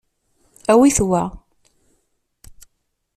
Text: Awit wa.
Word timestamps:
Awit 0.71 0.99
wa. 1.09 1.23